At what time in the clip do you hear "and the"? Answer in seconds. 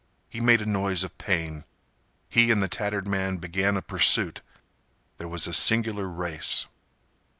2.49-2.67